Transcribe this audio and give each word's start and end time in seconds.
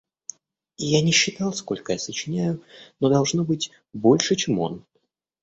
Я 0.95 0.99
не 1.03 1.11
считал, 1.11 1.53
сколько 1.53 1.91
я 1.93 1.99
сочиняю, 1.99 2.59
но 2.99 3.09
должно 3.09 3.43
быть, 3.43 3.69
больше, 3.93 4.35
чем 4.35 4.57
он. 4.57 4.83